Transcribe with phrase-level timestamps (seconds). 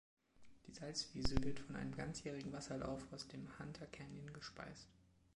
[0.65, 4.87] Die Salzwiese wird von einem ganzjährigen Wasserlauf aus dem Hunter Canyon gespeist.